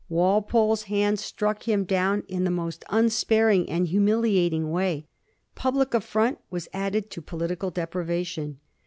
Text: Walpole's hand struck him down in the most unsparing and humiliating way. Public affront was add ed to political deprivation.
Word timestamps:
Walpole's 0.09 0.81
hand 0.85 1.19
struck 1.19 1.67
him 1.69 1.83
down 1.83 2.23
in 2.27 2.43
the 2.43 2.49
most 2.49 2.83
unsparing 2.89 3.69
and 3.69 3.85
humiliating 3.85 4.71
way. 4.71 5.05
Public 5.53 5.93
affront 5.93 6.39
was 6.49 6.67
add 6.73 6.95
ed 6.95 7.11
to 7.11 7.21
political 7.21 7.69
deprivation. 7.69 8.59